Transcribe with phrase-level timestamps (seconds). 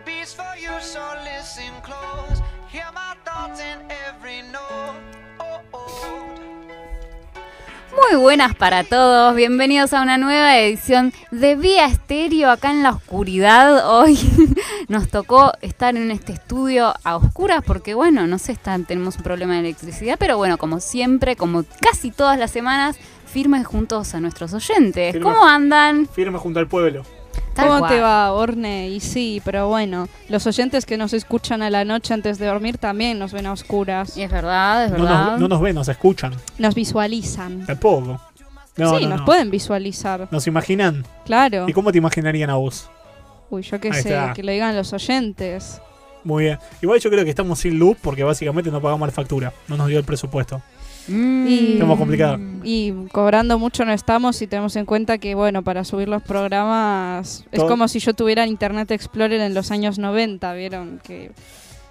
[0.00, 2.40] It beats for you, so listen close.
[2.72, 4.96] Hear my thoughts in every note.
[5.38, 6.26] Oh, oh.
[8.10, 12.90] Muy buenas para todos, bienvenidos a una nueva edición de Vía Estéreo acá en la
[12.92, 13.88] oscuridad.
[13.90, 14.18] Hoy
[14.88, 19.22] nos tocó estar en este estudio a oscuras porque bueno, no sé, está- tenemos un
[19.22, 22.96] problema de electricidad, pero bueno, como siempre, como casi todas las semanas,
[23.26, 25.12] firmes juntos a nuestros oyentes.
[25.12, 25.24] Firme.
[25.30, 26.06] ¿Cómo andan?
[26.08, 27.02] Firme junto al pueblo.
[27.60, 27.92] Tal ¿Cómo cual.
[27.92, 28.88] te va, Orne?
[28.88, 32.78] Y sí, pero bueno, los oyentes que nos escuchan a la noche antes de dormir
[32.78, 34.16] también nos ven a oscuras.
[34.16, 35.30] Es verdad, es No verdad.
[35.32, 36.32] nos, no nos ven, nos escuchan.
[36.58, 37.66] Nos visualizan.
[37.66, 38.20] Tampoco.
[38.76, 39.24] No, sí, no, nos no.
[39.26, 40.28] pueden visualizar.
[40.30, 41.04] Nos imaginan.
[41.26, 41.68] Claro.
[41.68, 42.88] ¿Y cómo te imaginarían a vos?
[43.50, 44.32] Uy, yo qué Ahí sé, está.
[44.32, 45.80] que lo digan los oyentes.
[46.24, 46.58] Muy bien.
[46.82, 49.52] Igual yo creo que estamos sin luz porque básicamente no pagamos la factura.
[49.68, 50.62] No nos dio el presupuesto.
[51.10, 51.46] Mm.
[51.48, 52.40] Y- Estamos complicados.
[52.62, 57.44] Y cobrando mucho no estamos si tenemos en cuenta que, bueno, para subir los programas
[57.52, 61.00] es Todo- como si yo tuviera Internet Explorer en los años 90, ¿vieron?
[61.02, 61.32] Que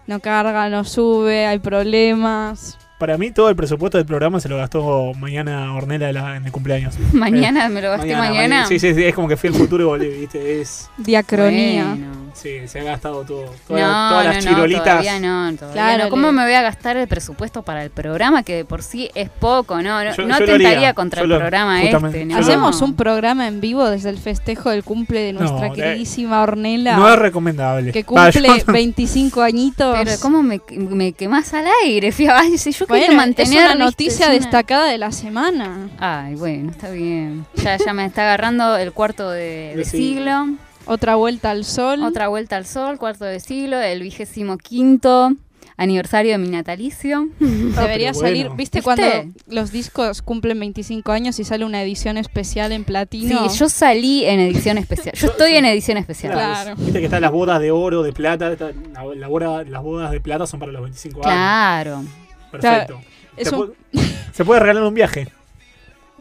[0.08, 2.78] no carga, no sube, hay problemas.
[3.00, 6.45] Para mí todo el presupuesto del programa se lo gastó mañana Ornella de la- en
[6.45, 6.95] el cumpleaños.
[7.14, 8.66] Mañana me lo gasté mañana.
[8.66, 10.59] Sí, sí, sí, es como que fui al futuro y volví, ¿viste?
[10.62, 11.86] Es, Diacronía.
[11.90, 12.28] Bueno.
[12.42, 13.45] Sí, se ha gastado todo.
[13.45, 14.84] No, Toda- todas las no, no, chirolitas.
[14.84, 16.09] todavía no, todavía Claro, no.
[16.09, 19.09] ¿Cómo le- me voy a gastar el presupuesto para el programa que de por sí
[19.16, 19.81] es poco?
[19.81, 20.94] No, no, Yo- no yo lo atentaría haría.
[20.94, 22.34] contra Yo el lo- programa justamente, este.
[22.34, 22.40] ¿no?
[22.40, 25.76] lo- Hacemos un programa en vivo desde el festejo del cumple de nuestra No, eh,
[25.76, 27.92] queridísima Ornella, No es recomendable.
[27.92, 29.98] que cumple no- 25 añitos.
[29.98, 32.12] Pero ¿cómo me, me quemás al aire?
[32.12, 32.38] Fía?
[32.40, 33.59] Ay, si yo Bueno, quiero mantener...
[33.68, 35.90] es una noticia una- destacada de la semana.
[36.00, 37.46] Ay, bueno, está bien.
[37.56, 39.40] Ya, ya me está agarrando el cuarto de,
[39.72, 40.48] de De siglo.
[40.90, 42.04] Otra vuelta al sol.
[42.04, 45.31] Otra vuelta al sol, cuarto de siglo, el vigésimo quinto
[45.78, 47.30] aniversario de mi natalicio.
[47.40, 48.56] Debería Ah, pero salir, bueno.
[48.58, 48.81] ¿viste ¿Viste?
[48.84, 53.48] cuando los discos cumplen 25 años y sale una edición especial en platino?
[53.50, 55.16] Sí, yo salí en edición especial.
[55.16, 56.34] Yo estoy en edición especial.
[56.34, 56.76] Claro.
[56.76, 58.52] Viste que están las bodas de oro, de plata.
[58.52, 61.31] está- la, la boda- las bodas de plata son para los 25 años.
[61.34, 62.03] Claro.
[62.52, 63.00] Perfecto.
[63.38, 65.28] Es se, un- puede, se puede regalar un viaje.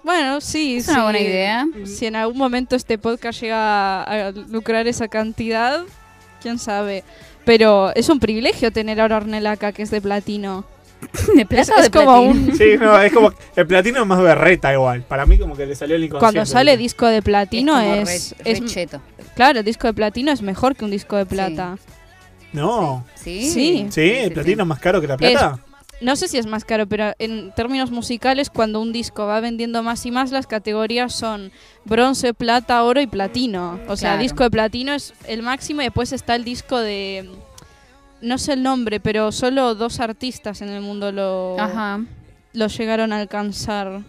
[0.08, 0.92] Bueno, sí, Es sí.
[0.92, 1.66] una buena idea.
[1.84, 5.82] Si en algún momento este podcast llega a lucrar esa cantidad,
[6.40, 7.04] quién sabe.
[7.44, 10.64] Pero es un privilegio tener ahora Ornella acá, que es de platino.
[11.34, 12.52] ¿De Es, plata es de como platino?
[12.52, 12.56] un...
[12.56, 13.34] Sí, no, es como.
[13.54, 15.02] El platino es más berreta igual.
[15.02, 16.36] Para mí, como que le salió el inconsciente.
[16.38, 18.34] Cuando sale disco de platino como es...
[18.42, 19.02] re- es- cheto.
[19.36, 21.76] claro, el disco de platino es mejor que un disco de plata.
[22.54, 23.04] No.
[23.14, 23.50] ¿Sí?
[23.50, 23.86] Sí.
[23.90, 25.58] Sí, el platino es más caro que la plata.
[26.00, 29.82] No sé si es más caro, pero en términos musicales, cuando un disco va vendiendo
[29.82, 31.50] más y más, las categorías son
[31.84, 33.80] bronce, plata, oro y platino.
[33.88, 37.28] O sea, disco de platino es el máximo y después está el disco de...
[38.20, 42.00] No sé el nombre, pero solo dos artistas en el mundo lo, Ajá.
[42.52, 44.02] lo llegaron a alcanzar.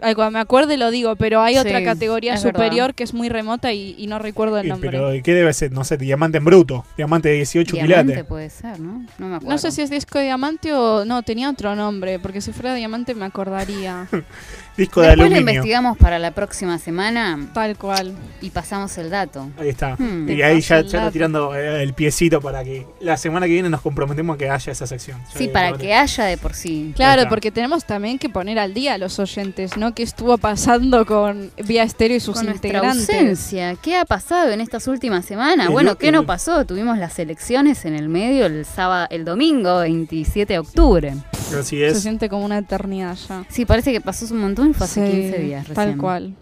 [0.00, 2.94] Ay, cuando me acuerde lo digo, pero hay otra categoría superior verdad.
[2.94, 4.90] que es muy remota y, y no recuerdo el Y, nombre.
[4.90, 5.72] pero ¿y ¿qué debe ser?
[5.72, 6.84] No sé, diamante en bruto.
[6.96, 8.24] Diamante de 18 Diamante quilates.
[8.24, 9.04] puede ser, ¿no?
[9.18, 9.52] No me acuerdo.
[9.52, 12.74] No sé si es disco de diamante o no, tenía otro nombre, porque si fuera
[12.74, 14.06] diamante me acordaría.
[14.78, 15.40] Disco de Después lo aluminio.
[15.54, 18.14] investigamos para la próxima semana Tal cual.
[18.40, 19.50] y pasamos el dato.
[19.58, 19.96] Ahí está.
[19.98, 20.26] Hmm.
[20.30, 23.80] Y ahí ya, ya tirando eh, el piecito para que la semana que viene nos
[23.82, 25.18] comprometemos a que haya esa sección.
[25.34, 26.92] Ya Sí, para que haya de por sí.
[26.94, 29.94] Claro, porque tenemos también que poner al día a los oyentes, ¿no?
[29.94, 33.08] ¿Qué estuvo pasando con Vía Estéreo y sus Con nuestra integrantes?
[33.10, 35.66] ausencia, ¿qué ha pasado en estas últimas semanas?
[35.66, 36.64] El bueno, ¿qué no pasó?
[36.64, 41.14] Tuvimos las elecciones en el medio el sábado, el domingo 27 de octubre.
[41.54, 43.44] Así Se siente como una eternidad ya.
[43.48, 45.74] Sí, parece que pasó un montón y fue hace Sí, 15 días recién.
[45.74, 46.34] Tal cual.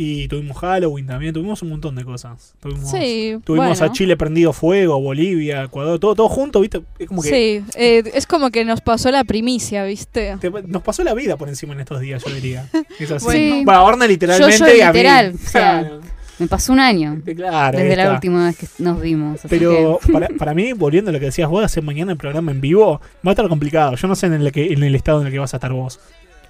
[0.00, 1.34] Y tuvimos Halloween también.
[1.34, 2.54] Tuvimos un montón de cosas.
[2.60, 3.84] Tuvimos, Sí, tuvimos bueno.
[3.92, 6.82] a Chile prendido fuego, Bolivia, Ecuador, todo, todo junto, ¿viste?
[7.00, 10.36] Es como que Sí, eh, es como que nos pasó la primicia, ¿viste?
[10.40, 12.68] te- nos pasó la vida por encima en estos días, yo diría.
[13.00, 13.24] Es así.
[13.24, 13.64] Bueno.
[13.66, 14.98] Va, Orna literalmente Yo- yo y a mí.
[14.98, 16.00] literal, o sea, Claro,
[16.38, 19.38] Me pasó un año claro, desde la última vez que nos vimos.
[19.38, 22.18] así Pero que- para, para mí, volviendo a lo que decías vos, hacer mañana el
[22.18, 23.96] programa en vivo, va a estar complicado.
[23.96, 25.72] Yo no sé en el, que, en el estado en el que vas a estar
[25.72, 26.00] vos.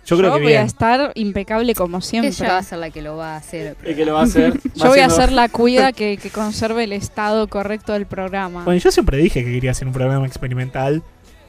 [0.08, 2.30] Yo creo que voy a estar impecable como siempre.
[2.30, 3.76] ella va a ser la que lo va a hacer.
[3.84, 4.54] El que lo va a hacer.
[4.56, 8.64] va Yo voy a ser la cuida que, que conserve el estado correcto del programa.
[8.64, 11.02] Bueno, yo siempre dije que quería hacer un programa experimental.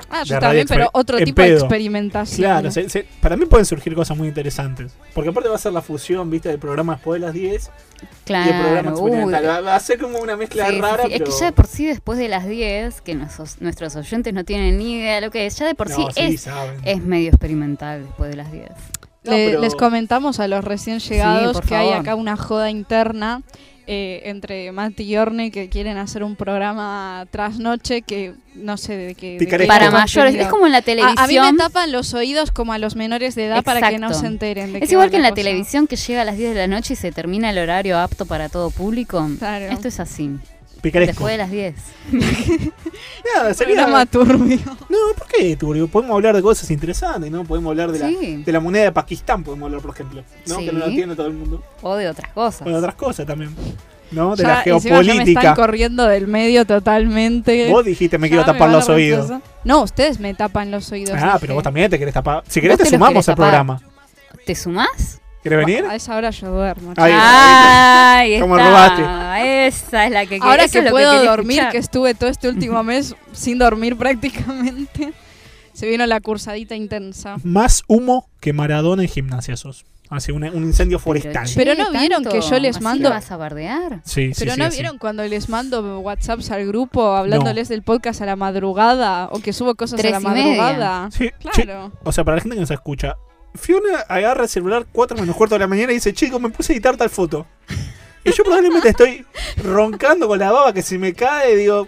[0.10, 2.46] Ah, yo también, pero otro tipo de experimentación.
[2.50, 4.94] Claro, se- se- para mí pueden surgir cosas muy interesantes.
[5.14, 8.34] Porque aparte va a ser la fusión, viste, del programa después de las 10 y
[8.34, 9.46] el programa Claro, uy, experimental.
[9.48, 11.10] Va, va a ser como una mezcla sí, rara, sí.
[11.14, 11.26] pero...
[11.26, 14.44] Es que ya de por sí después de las 10, que nuestros, nuestros oyentes no
[14.46, 16.80] tienen ni idea de lo que es, ya de por No, sí, sí, es, saben.
[16.86, 18.70] es medio experimental después de las 10.
[19.24, 23.42] No, Le- pero- Les comentamos a los recién llegados que hay acá una joda interna
[23.92, 28.96] eh, entre Mati y Orne que quieren hacer un programa tras noche que no sé
[28.96, 29.38] de qué.
[29.40, 29.66] de qué.
[29.66, 31.18] Para mayores, es como en la A, televisión.
[31.18, 34.14] a mí me tapan los oídos como a los menores de edad para que no
[34.14, 35.42] se enteren de es igual que en la cosa.
[35.42, 38.28] televisión que llega a las 10 de la noche y se termina el horario apto
[38.28, 39.28] para todo público.
[39.40, 39.66] Claro.
[39.74, 40.30] Esto es así.
[40.82, 41.12] Picaresco.
[41.12, 41.76] Después de las 10.
[43.36, 43.76] Nada, sería.
[43.76, 44.60] Programa turbio.
[44.90, 45.88] No, ¿por qué, Turbio?
[45.88, 47.44] Podemos hablar de cosas interesantes, ¿no?
[47.44, 50.24] Podemos hablar de la, de la moneda de Pakistán, podemos hablar, por ejemplo.
[50.48, 50.60] ¿no?
[50.60, 50.66] Sí.
[50.66, 51.64] Que no la tiene todo el mundo.
[51.82, 52.66] O de otras cosas.
[52.68, 53.54] O de otras cosas también.
[54.12, 54.36] ¿No?
[54.36, 55.40] De Ya, la ya me geopolítica.
[55.42, 57.70] están corriendo del medio totalmente.
[57.70, 59.32] Vos dijiste me Ya quiero tapar los oídos.
[59.64, 61.16] No, ustedes me tapan los oídos.
[61.16, 61.38] Ah, dije.
[61.42, 62.44] pero vos también te querés tapar.
[62.48, 63.50] Si querés te sumamos querés al tapar.
[63.50, 63.82] programa.
[64.46, 65.19] ¿Te sumás?
[65.44, 65.86] ¿Querés venir?
[65.86, 66.94] A esa hora yo duermo.
[66.98, 68.70] Ahí Ahí ¿Cómo está.
[68.70, 69.68] robaste?
[69.68, 71.72] Esa es la que Ahora que puedo dormir, escuchar.
[71.72, 75.14] que estuve todo este último mes sin dormir prácticamente,
[75.74, 77.38] se vino la cursadita intensa.
[77.44, 79.86] Más humo que Maradona en gimnasia sos.
[80.12, 81.46] Hace un, un incendio Pero, forestal.
[81.46, 84.02] che, Pero no vieron tanto, que yo les ¿así mando- vas a bardear?
[84.04, 84.78] sí, sí, Pero sí, ¿no así.
[84.82, 89.54] vieron cuando les mando WhatsApps al grupo hablándoles del podcast a la madrugada o que
[89.54, 90.62] subo cosas Tres a la y media.
[90.64, 91.12] madrugada?
[91.12, 91.92] Sí, che, Claro.
[92.04, 93.18] o sea, para la gente que nos escucha,
[93.56, 96.74] Fiona agarra el celular 4 menos cuarto de la mañana y dice, chico, me puse
[96.74, 97.46] a editar tal foto.
[98.24, 99.26] Y yo probablemente estoy
[99.64, 101.88] roncando con la baba que se me cae, digo,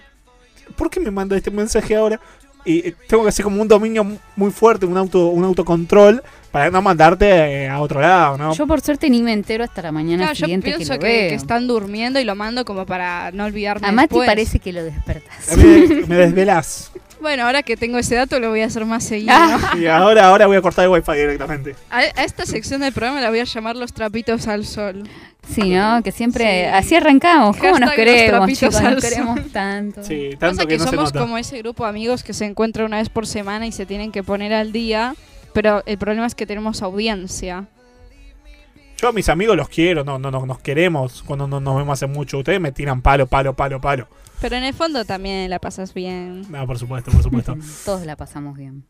[0.75, 2.19] ¿por qué me manda este mensaje ahora?
[2.65, 4.05] Y tengo que hacer como un dominio
[4.35, 6.21] muy fuerte, un auto un autocontrol,
[6.51, 7.25] para no mandarte
[7.63, 8.53] eh, a otro lado, ¿no?
[8.53, 10.99] Yo por suerte ni me entero hasta la mañana Claro, yo siguiente que pienso lo
[10.99, 11.29] que, veo.
[11.29, 14.27] que están durmiendo y lo mando como para no olvidarme A Mati después.
[14.27, 15.57] parece que lo despertas.
[15.57, 16.91] Me, me desvelás.
[17.21, 19.31] Bueno, ahora que tengo ese dato lo voy a hacer más seguido.
[19.35, 19.75] Ah.
[19.79, 21.75] Y ahora, ahora voy a cortar el wifi directamente.
[21.91, 25.03] A, a esta sección del programa la voy a llamar los trapitos al sol.
[25.47, 26.01] Sí, ¿no?
[26.03, 26.65] Que siempre Sí.
[26.67, 27.57] así arrancamos.
[27.57, 28.81] ¿Cómo nos Hashtag los queremos, chicos?
[28.81, 30.03] Nos queremos tanto.
[30.03, 31.19] Sí, Pasa tanto que, que, no se somos nota.
[31.19, 34.11] como ese grupo de amigos que se encuentra una vez por semana y se tienen
[34.11, 35.15] que poner al día,
[35.53, 37.65] pero el problema es que tenemos audiencia.
[38.97, 41.93] Yo a mis amigos los quiero, no, no, no nos queremos cuando no nos vemos
[41.93, 42.37] hace mucho.
[42.37, 44.07] Ustedes me tiran palo, palo, palo, palo.
[44.39, 46.45] Pero en el fondo también la pasas bien.
[46.51, 47.57] No, por supuesto, por supuesto.
[47.85, 48.83] Todos la pasamos bien.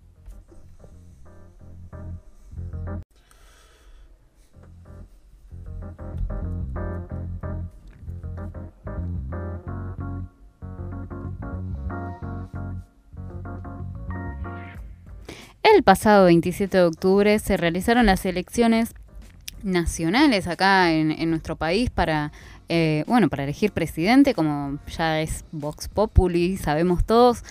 [15.76, 18.94] El pasado 27 de octubre se realizaron las elecciones
[19.64, 22.32] nacionales acá en, en nuestro país para,
[22.70, 27.44] eh, bueno, para elegir presidente, como ya es Vox Populi, sabemos todos.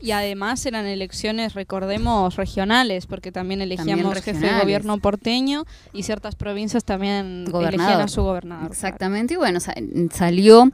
[0.00, 6.34] Y además eran elecciones, recordemos, regionales, porque también elegíamos jefe de gobierno porteño y ciertas
[6.34, 8.02] provincias también elegían Gobernador.
[8.02, 8.70] a su gobernador.
[8.70, 9.74] Exactamente, y bueno, sa-
[10.12, 10.70] salió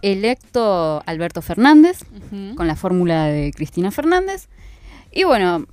[0.00, 1.98] electo Alberto Fernández
[2.56, 4.48] con la fórmula de Cristina Fernández.
[5.12, 5.66] Y bueno,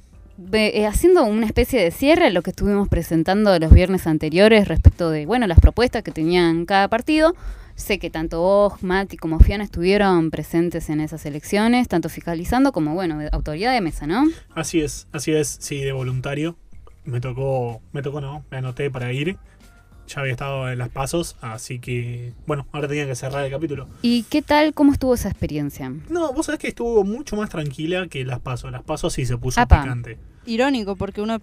[0.87, 5.25] haciendo una especie de cierre a lo que estuvimos presentando los viernes anteriores respecto de,
[5.25, 7.35] bueno, las propuestas que tenían cada partido.
[7.75, 12.95] Sé que tanto vos, Mati, como Fiana estuvieron presentes en esas elecciones, tanto fiscalizando como,
[12.95, 14.25] bueno, autoridad de mesa, ¿no?
[14.55, 16.57] Así es, así es, sí, de voluntario.
[17.05, 19.37] Me tocó, me tocó no, me anoté para ir.
[20.07, 23.88] Ya había estado en las pasos, así que, bueno, ahora tenía que cerrar el capítulo.
[24.01, 25.92] ¿Y qué tal, cómo estuvo esa experiencia?
[26.09, 28.71] No, vos sabés que estuvo mucho más tranquila que las pasos.
[28.71, 29.81] Las pasos sí se puso Apa.
[29.81, 30.18] picante.
[30.45, 31.39] Irónico, porque uno,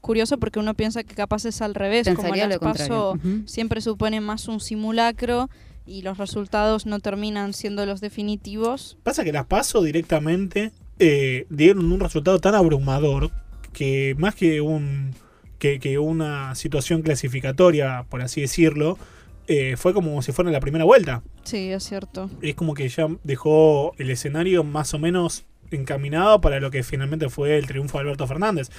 [0.00, 2.88] curioso porque uno piensa que capaz es al revés, como Pensaría las lo contrario.
[2.88, 3.42] PASO Ujú.
[3.48, 5.50] siempre supone más un simulacro
[5.84, 8.96] y los resultados no terminan siendo los definitivos.
[9.02, 10.70] Pasa que las paso directamente
[11.00, 13.32] eh, dieron un resultado tan abrumador
[13.72, 15.10] que más que un
[15.58, 18.98] que, que una situación clasificatoria, por así decirlo,
[19.46, 21.22] eh, fue como si fuera la primera vuelta.
[21.44, 22.30] Sí, es cierto.
[22.42, 27.28] es como que ya dejó el escenario más o menos encaminado para lo que finalmente
[27.28, 28.70] fue el triunfo de Alberto Fernández,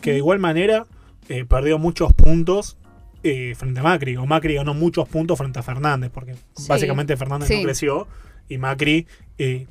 [0.00, 0.86] que de igual manera
[1.28, 2.76] eh, perdió muchos puntos
[3.24, 6.66] eh, frente a Macri, o Macri ganó muchos puntos frente a Fernández, porque Sí.
[6.68, 7.56] básicamente Fernández Sí.
[7.58, 8.08] no creció
[8.48, 9.06] y Macri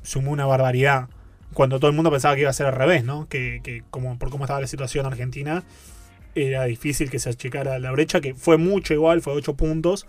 [0.04, 1.08] sumó una barbaridad.
[1.54, 3.28] Cuando todo el mundo pensaba que iba a ser al revés, ¿no?
[3.28, 5.64] Que, que como por cómo estaba la situación en Argentina,
[6.36, 10.06] era difícil que se achicara la brecha, que fue mucho igual, fue 8 puntos,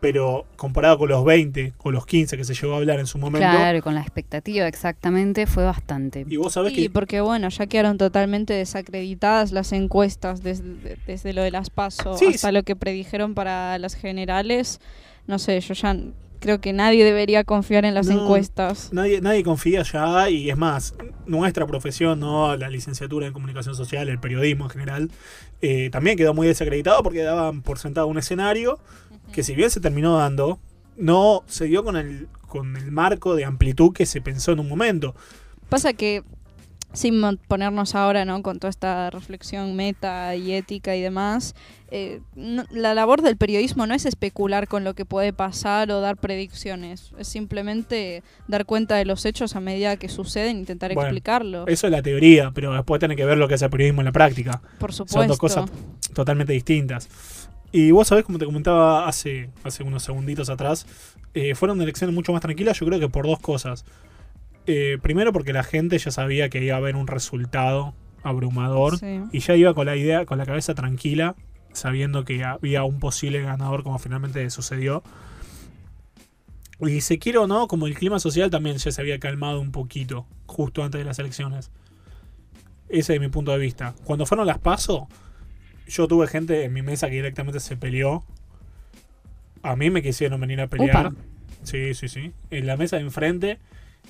[0.00, 3.18] pero comparado con los 20 o los 15 que se llegó a hablar en su
[3.18, 6.24] momento, Claro, con la expectativa exactamente fue bastante.
[6.28, 11.32] y vos sabés Sí, que porque bueno, ya quedaron totalmente desacreditadas las encuestas desde, desde
[11.32, 12.54] lo de las PASO Sí, hasta sí.
[12.54, 14.80] lo que predijeron para las generales.
[15.26, 15.96] No sé, yo ya
[16.40, 18.22] creo que nadie debería confiar en las No.
[18.22, 18.90] encuestas.
[18.92, 20.94] nadie, nadie confía ya, y es más,
[21.26, 25.10] nuestra profesión, no la licenciatura en comunicación social, el periodismo en general,
[25.60, 28.78] eh, también quedó muy desacreditado porque daban por sentado un escenario
[29.32, 30.58] que si bien se terminó dando,
[30.96, 34.68] no se dio con el, con el marco de amplitud que se pensó en un
[34.68, 35.14] momento.
[35.68, 36.22] Pasa que,
[36.92, 38.42] sin ponernos ahora ¿no?
[38.42, 41.54] con toda esta reflexión meta y ética y demás,
[41.90, 46.00] eh, no- la labor del periodismo no es especular con lo que puede pasar o
[46.00, 50.92] dar predicciones, es simplemente dar cuenta de los hechos a medida que suceden e intentar
[50.94, 51.66] Bueno, explicarlo.
[51.66, 54.06] Eso es la teoría, pero después tiene que ver lo que es el periodismo en
[54.06, 54.62] la práctica.
[54.78, 55.18] Por supuesto.
[55.20, 55.70] Son dos cosas
[56.14, 57.08] totalmente distintas.
[57.70, 60.86] Y vos sabés, como te comentaba hace, hace unos segunditos atrás,
[61.34, 63.84] eh, fueron elecciones mucho más tranquilas, yo creo que por dos cosas.
[64.70, 69.20] Eh, primero porque la gente ya sabía que iba a haber un resultado abrumador Sí.
[69.32, 71.36] y ya iba con la idea, con la cabeza tranquila,
[71.72, 75.02] sabiendo que había un posible ganador como finalmente sucedió.
[76.80, 79.72] Y se quiere o no, como el clima social también ya se había calmado un
[79.72, 81.70] poquito justo antes de las elecciones.
[82.88, 83.94] Ese es mi punto de vista.
[84.04, 85.08] Cuando fueron las PASO,
[85.88, 88.22] yo tuve gente en mi mesa que directamente se peleó.
[89.62, 91.08] A mí me quisieron venir a pelear.
[91.08, 91.16] Upa.
[91.64, 92.32] Sí, sí, sí.
[92.50, 93.58] En la mesa de enfrente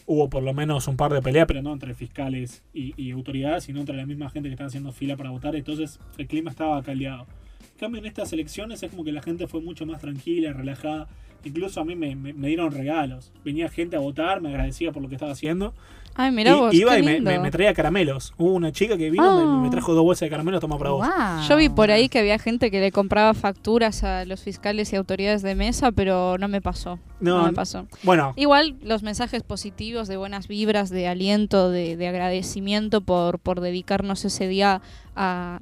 [0.07, 3.81] hubo por lo menos un par de peleas, pero no entre fiscales y, autoridades, sino
[3.81, 5.57] entre la misma gente que estaba haciendo fila para votar.
[5.57, 7.27] Entonces el clima estaba caldeado.
[7.75, 11.09] En cambio, en estas elecciones es como que la gente fue mucho más tranquila, relajada.
[11.45, 13.33] Incluso a mí me, me- me dieron regalos.
[13.45, 15.73] Venía gente a votar, me agradecía por lo que estaba haciendo.
[16.21, 17.31] Ay, mirá y vos, iba qué y me, lindo.
[17.31, 18.35] me- me traía caramelos.
[18.39, 19.57] Hubo una chica que vino, Ah.
[19.57, 21.07] me, me trajo dos bolsas de caramelos, toma para vos.
[21.07, 21.49] Guau.
[21.49, 24.97] Yo vi por ahí que había gente que le compraba facturas a los fiscales y
[24.97, 26.99] autoridades de mesa, pero no me pasó.
[27.21, 27.87] No, No, me pasó.
[28.03, 33.61] Bueno, Igual los mensajes positivos de buenas vibras, de aliento, de, de agradecimiento por, por
[33.61, 34.83] dedicarnos ese día
[35.15, 35.61] a,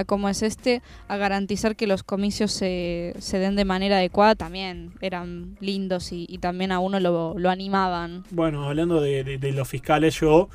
[0.00, 4.34] a como es este, a garantizar que los comicios se, se den de manera adecuada,
[4.34, 8.24] también eran lindos y, y también a uno lo, lo animaban.
[8.30, 10.48] Bueno, hablando de, de- de los fiscales, yo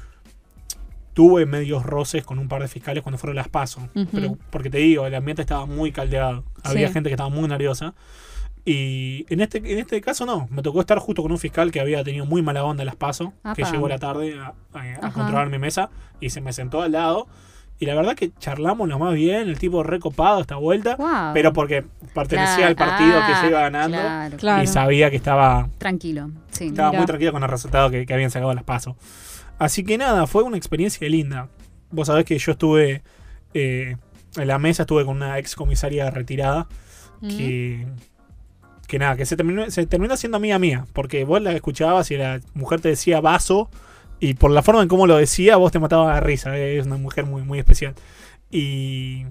[1.14, 3.84] tuve medios roces con un par de fiscales cuando fueron las pasos.
[3.96, 4.08] Ujú.
[4.12, 6.44] Pero porque te digo, el ambiente estaba muy caldeado.
[6.64, 6.94] Había Sí.
[6.94, 7.94] gente que estaba muy nerviosa.
[8.66, 10.48] Y en este, en este caso no.
[10.52, 12.96] Me tocó estar justo con un fiscal que había tenido muy mala onda en las
[12.96, 16.52] pasos, que llegó a la tarde a, a- a controlar mi mesa y se me
[16.52, 17.28] sentó al lado.
[17.78, 20.98] Y la verdad que charlamos lo más bien, el tipo recopado esta vuelta.
[21.34, 22.70] Pero porque pertenecía Claro.
[22.70, 24.38] al partido Ah, que se iba ganando Claro.
[24.38, 24.64] Claro.
[24.64, 26.30] y sabía que estaba Tranquilo.
[26.52, 26.68] Sí.
[26.68, 28.96] estaba muy tranquilo con el resultado que, que habían sacado las pasos.
[29.60, 31.50] Así que nada, fue una experiencia linda.
[31.92, 33.04] Vos sabés que yo estuve
[33.54, 33.98] eh,
[34.38, 36.68] en la mesa, estuve con una ex comisaria retirada
[37.22, 37.28] Mm.
[37.30, 37.88] que,
[38.88, 42.18] que nada, que se terminó, se terminó siendo amiga mía, porque vos la escuchabas y
[42.18, 43.70] la mujer te decía vaso
[44.20, 46.58] y por la forma en cómo lo decía, vos te matabas de risa.
[46.58, 47.94] eh, Es una mujer muy, muy especial.
[48.52, 49.26] Y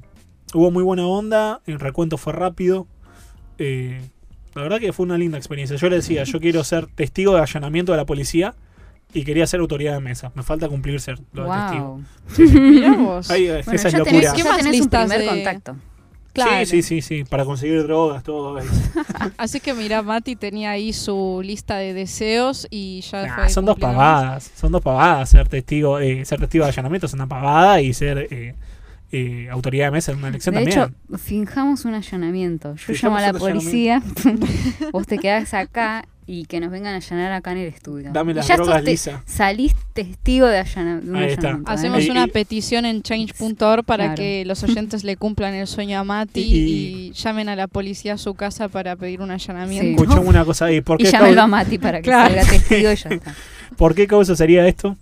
[0.52, 2.86] hubo muy buena onda, el recuento fue rápido.
[3.58, 4.00] eh,
[4.54, 5.76] la verdad que fue una linda experiencia.
[5.76, 8.54] Yo le decía, yo quiero ser testigo de allanamiento de la policía
[9.12, 10.30] y quería ser autoridad de mesa.
[10.36, 12.00] Me falta cumplir ser lo de testigo.
[12.38, 12.60] Wow.
[12.70, 13.30] Mirá vos.
[13.32, 14.04] Ahí, Bueno, esa es locura.
[14.20, 15.76] tenés, ¿Qué más tenés un primer de- contacto.
[16.34, 16.66] Claro.
[16.66, 18.68] Sí, sí, sí, sí, para conseguir drogas, todo eso.
[19.38, 23.64] Así que mira, Mati tenía ahí su lista de deseos y ya Nah, fue son
[23.64, 25.30] dos pavadas, son dos pavadas.
[25.30, 28.54] Ser testigo, eh, ser testigo de allanamiento es una pavada y ser eh,
[29.12, 30.80] eh, autoridad de mesa en una elección De también.
[31.08, 32.74] hecho, finjamos un allanamiento.
[32.74, 34.02] Yo llamo a la policía,
[34.92, 38.10] vos te quedás acá y que nos vengan a allanar acá en el estudio.
[38.12, 39.22] Dame Y las ya drogas te- lisa.
[39.26, 41.48] Salís testigo de, allana- de un Ahí está.
[41.48, 41.70] allanamiento.
[41.70, 41.74] ¿eh?
[41.74, 44.16] Hacemos Y- una y- petición en change.org para Claro.
[44.16, 48.14] que los oyentes le cumplan el sueño a Mati Y- y, llamen a la policía
[48.14, 49.32] a su casa para pedir un Sí.
[49.50, 50.02] allanamiento.
[50.02, 50.80] Escuchame una cosa ahí.
[50.80, 52.34] ¿Por Y qué, llámelo a causa, Mati para que Claro.
[52.34, 53.34] salga testigo y ya está.
[53.76, 54.96] ¿Por qué causa sería esto?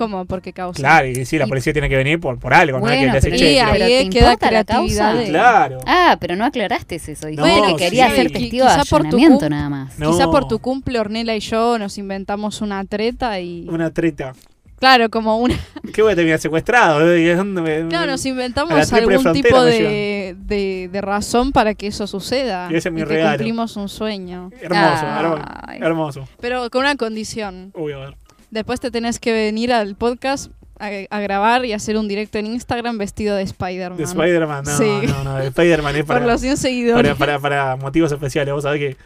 [0.00, 0.24] ¿Cómo?
[0.24, 0.80] Porque causa.
[0.80, 3.00] Claro, y sí, la Y- policía tiene que venir por, por algo, no es Bueno,
[3.00, 5.06] que le hace pero- che, Y quiero- pero ahí ¿te queda importa la creatividad.
[5.10, 5.20] causa?
[5.22, 5.78] de- Claro.
[5.86, 7.10] Ah, pero no aclaraste eso.
[7.26, 8.16] Dijiste No, que quería sí.
[8.16, 9.98] ser testigo de quizá por tu allanamiento nada más.
[9.98, 10.10] No.
[10.10, 13.66] Quizá por tu cumple, Ornella y yo nos inventamos una treta y...
[13.68, 14.32] Una treta.
[14.78, 15.54] Claro, como una...
[15.92, 17.14] ¿Qué voy a terminar secuestrado?
[17.14, 22.68] ¿Y No, nos inventamos algún tipo de, de, de razón para que eso suceda.
[22.70, 23.36] Y ese es mi que regalo.
[23.36, 24.50] cumplimos un sueño.
[24.58, 25.04] Hermoso,
[25.66, 25.76] Ay.
[25.82, 26.28] hermoso, hermoso.
[26.40, 27.72] Pero con una condición.
[27.74, 28.14] Uy, a ver.
[28.50, 32.46] Después te tenés que venir al podcast a, a grabar y hacer un directo en
[32.46, 33.96] Instagram vestido de Spider-Man.
[33.98, 35.00] De Spider-Man, no, Sí.
[35.06, 37.16] no, no, de Spider-Man es Por para, los 100 seguidores.
[37.16, 38.52] para, para, para motivos especiales.
[38.54, 38.96] Vos sabés que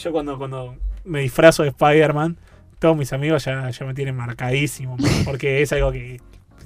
[0.00, 2.36] yo cuando, cuando me disfrazo de Spider-Man,
[2.78, 6.20] todos mis amigos ya, ya me tienen marcadísimo, porque es algo que,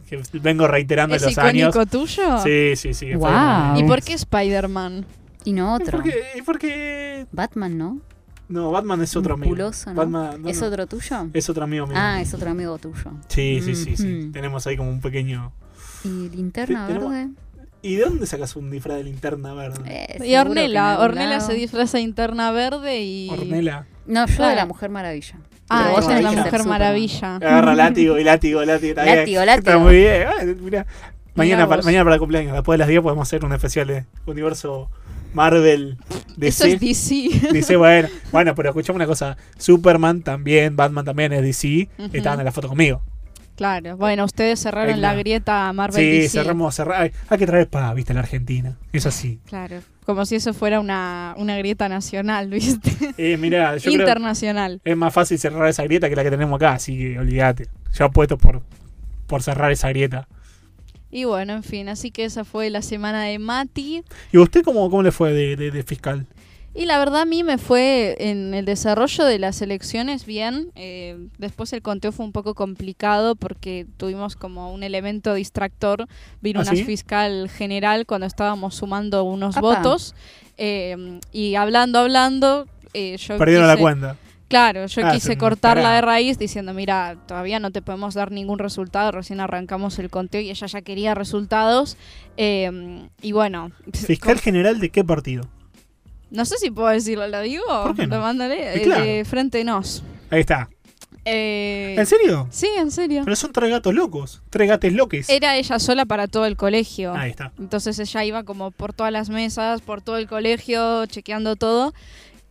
[0.09, 1.75] que vengo reiterando en ¿Es los años.
[1.75, 2.38] icónico tuyo?
[2.42, 3.11] Sí, sí, sí.
[3.12, 3.76] Spider-Man.
[3.78, 5.06] ¿Y por qué Spider-Man?
[5.44, 6.02] Y no ¿Y otro.
[6.37, 7.26] ¿Y por qué?
[7.32, 8.00] Batman, ¿no?
[8.52, 9.54] No, Batman es otro amigo.
[9.94, 11.26] Batman, no, ¿Es no, otro tuyo?
[11.32, 11.97] es otro amigo mío.
[11.99, 13.12] Ah, es otro amigo tuyo.
[13.28, 14.06] Sí, sí, sí, sí.
[14.06, 14.32] Mhm.
[14.32, 15.52] Tenemos ahí como un pequeño...
[16.04, 17.30] ¿Y linterna Sí, tenemos- verde?
[17.85, 19.80] ¿Y de dónde sacas un disfraz de linterna verde?
[19.87, 21.00] Eh, Y Ornella.
[21.00, 23.28] Ornella se disfraza de interna verde y...
[23.30, 23.87] Ornela.
[24.06, 25.37] No, yo de la Mujer Maravilla.
[25.68, 26.64] Ah, esa es la Mujer.
[26.66, 27.37] Maravilla.
[27.37, 28.94] Agarra látigo y látigo, látigo.
[29.02, 29.71] Látigo, látigo.
[29.71, 30.25] Está muy bien.
[30.28, 30.87] Ah, mirá.
[31.35, 34.04] Mañana, para, mañana para el cumpleaños, después de las 10 podemos hacer un especial de
[34.26, 34.90] universo
[35.35, 35.97] Marvel
[36.41, 36.73] Eso DC.
[36.75, 37.53] es DC.
[37.53, 39.37] Dice, bueno, bueno, pero escuchame una cosa.
[39.59, 41.89] Superman también, Batman también es DC.
[42.12, 43.03] Estaban en la foto conmigo.
[43.57, 43.97] claro.
[43.97, 46.29] Bueno, ustedes cerraron la grieta Marvel Sí, DC.
[46.31, 47.01] cerramos, cerramos.
[47.03, 48.77] Hay, hay que traer paz, viste, la Argentina.
[48.93, 49.41] Es así.
[49.47, 49.81] Claro.
[50.05, 52.91] Como si eso fuera una, una grieta nacional, ¿viste?
[53.19, 54.81] Eh, mira, yo creo Internacional.
[54.85, 57.69] es más fácil cerrar esa grieta que la que tenemos acá, así que olvídate.
[57.95, 58.62] Yo apuesto por,
[59.29, 60.27] por cerrar esa grieta.
[61.12, 64.02] Y bueno, en fin, así que esa fue la semana de Mati.
[64.33, 66.26] ¿Y usted cómo, cómo le fue de, de- de fiscal?
[66.75, 70.71] Y la verdad a mí me fue en el desarrollo de las elecciones bien.
[70.75, 76.07] Eh, después el conteo fue un poco complicado porque tuvimos como un elemento distractor.
[76.40, 76.83] Vino ¿Ah, una sí?
[76.85, 79.66] fiscal general cuando estábamos sumando unos Apa.
[79.83, 80.14] votos.
[80.57, 84.16] eh, y hablando, hablando, eh, yo Perdieron la cuenta.
[84.52, 88.59] Claro, yo Ah, quise cortarla de raíz diciendo, mira, todavía no te podemos dar ningún
[88.59, 91.97] resultado, recién arrancamos el conteo y ella ya quería resultados.
[92.37, 95.44] eh, y bueno, ¿Fiscal general de qué partido?
[96.30, 97.62] no sé si puedo decirlo, ¿lo digo?
[97.66, 98.16] ¿Por qué no?
[98.16, 98.56] Lo mándale.
[98.76, 99.04] Y eh, claro.
[99.25, 100.02] Frente Nos.
[100.30, 100.68] Ahí está.
[101.25, 102.49] Eh, ¿En serio?
[102.50, 103.23] Sí, en serio.
[103.25, 104.42] Pero son tres gatos locos.
[104.50, 105.28] Tres gates loques.
[105.30, 107.14] Era ella sola para todo el colegio.
[107.14, 107.52] Ahí está.
[107.59, 111.94] Entonces ella iba como por todas las mesas, por todo el colegio, chequeando todo.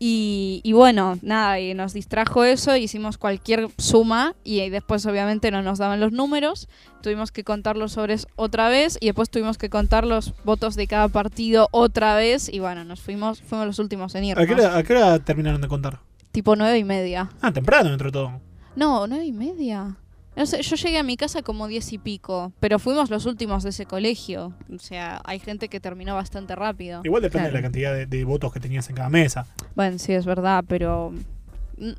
[0.04, 5.62] Y, y bueno, nada, y nos distrajo eso, hicimos cualquier suma y después obviamente no
[5.62, 6.68] nos daban los números,
[7.04, 10.88] tuvimos que contar los sobres otra vez y después tuvimos que contar los votos de
[10.88, 14.48] cada partido otra vez y bueno, nos fuimos, fuimos los últimos en ¿A irnos.
[14.48, 16.00] qué, hora, a qué hora terminaron de contar?
[16.32, 17.30] Tipo nueve y media.
[17.40, 18.42] Ah, temprano dentro de todo.
[18.76, 19.98] No, nueve y media.
[20.36, 23.64] No sé, yo llegué a mi casa como diez y pico, pero fuimos los últimos
[23.64, 24.54] de ese colegio.
[24.74, 27.02] O sea, hay gente que terminó bastante rápido.
[27.04, 29.46] Igual depende de la cantidad de, de votos que tenías en cada mesa.
[29.76, 31.14] Bueno, sí, es verdad, pero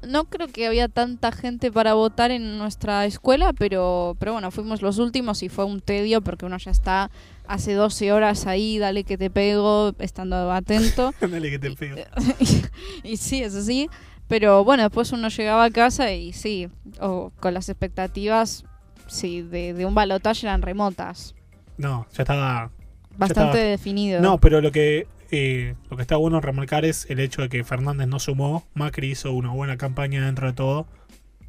[0.06, 4.80] no creo que había tanta gente para votar en nuestra escuela, pero, pero bueno, fuimos
[4.80, 7.10] los últimos y fue un tedio porque uno ya está
[7.48, 11.12] hace 12 horas ahí, dale que te pego, estando atento.
[11.20, 11.96] Dale que te pego.
[13.02, 13.90] y sí, es así.
[14.32, 16.70] Pero bueno, después uno llegaba a casa y sí,
[17.00, 18.64] o con las expectativas
[19.06, 21.34] sí, de, de un balotaje eran remotas.
[21.76, 22.70] No, ya estaba.
[23.18, 24.22] Bastante estaba- definido.
[24.22, 27.62] No, pero lo que eh, lo que está bueno remarcar es el hecho de que
[27.62, 28.64] Fernández no sumó.
[28.72, 30.86] Macri hizo una buena campaña dentro de todo.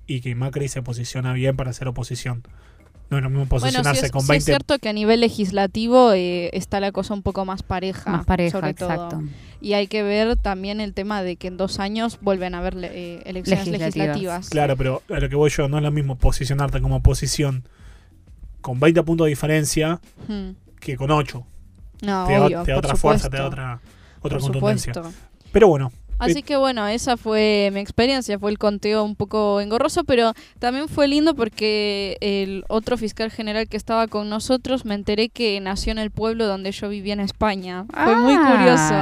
[0.06, 2.44] Y que Macri se posiciona bien para hacer oposición.
[3.10, 4.38] No es lo mismo bueno, sí posicionarse es, con sí 20.
[4.40, 8.10] es cierto que a nivel legislativo eh, está la cosa un poco más pareja.
[8.12, 9.10] Más pareja, sobre exacto.
[9.18, 9.24] todo.
[9.62, 12.76] Y hay que ver también el tema de que en dos años vuelven a haber
[12.82, 13.96] eh, elecciones Legislativas.
[13.96, 14.50] legislativas.
[14.50, 17.64] Claro, pero a lo que voy yo, no es lo mismo posicionarte como oposición
[18.62, 20.52] con 20 puntos de diferencia Hmm.
[20.80, 21.46] que con 8.
[22.02, 23.80] No, te da, obvio, te da por otra fuerza, te da supuesto, otra,
[24.22, 24.94] otra por contundencia.
[24.94, 25.20] supuesto.
[25.52, 30.04] Pero bueno, Así que bueno, esa fue mi experiencia, fue el conteo un poco engorroso,
[30.04, 35.30] pero también fue lindo porque el otro fiscal general que estaba con nosotros me enteré
[35.30, 37.86] que nació en el pueblo donde yo vivía en España.
[37.92, 38.94] Fue muy curioso.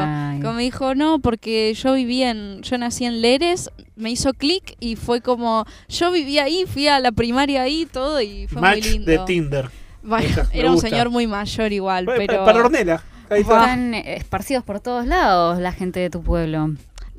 [0.41, 4.75] Como me dijo, no, porque yo vivía en, yo nací en Leres, me hizo clic
[4.79, 8.81] y fue como, yo vivía ahí, fui a la primaria ahí, todo y fue match
[8.81, 9.11] muy lindo.
[9.11, 9.69] de Tinder.
[10.03, 10.89] Bueno, era un gusta.
[10.89, 12.43] señor muy mayor igual, pero...
[12.43, 13.03] Para Ornella.
[13.29, 13.61] Ahí está.
[13.61, 16.71] Están esparcidos por todos lados la gente de tu pueblo.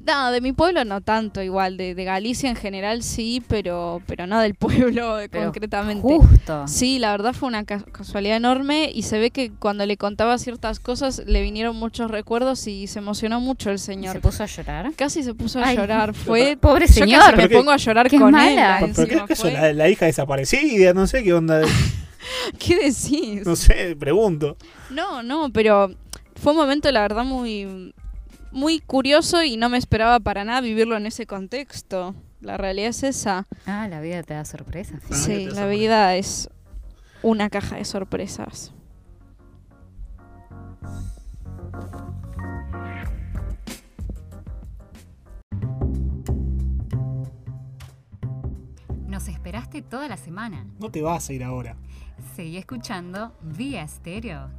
[0.04, 4.26] No, de mi pueblo no tanto, igual, de, de Galicia en general sí, pero, pero
[4.26, 6.02] no del pueblo Pero concretamente.
[6.02, 6.66] Justo.
[6.66, 10.38] Sí, la verdad fue una ca- casualidad enorme y se ve que cuando le contaba
[10.38, 14.14] ciertas cosas le vinieron muchos recuerdos y se emocionó mucho el señor.
[14.14, 14.92] ¿Se puso a llorar?
[14.96, 16.14] Casi se puso a Ay, llorar.
[16.14, 17.20] Fue Pobre yo señor.
[17.20, 18.80] casi me pongo a llorar qué con mala.
[18.80, 19.52] él.
[19.52, 21.62] La, la hija desaparecida, no sé qué onda.
[22.58, 23.46] ¿Qué decís?
[23.46, 24.56] No sé, pregunto.
[24.90, 25.92] No, no, pero
[26.34, 27.92] fue un momento, la verdad, muy,
[28.52, 32.14] muy curioso y no me esperaba para nada vivirlo en ese contexto.
[32.40, 33.46] La realidad es esa.
[33.66, 35.02] Ah, la vida te da sorpresas.
[35.10, 36.48] Ah, sí, la vida es
[37.22, 38.72] una caja de sorpresas.
[49.06, 50.66] Nos esperaste toda la semana.
[50.80, 51.76] No te vas a ir ahora.
[52.34, 54.50] Seguí escuchando Vía Estéreo.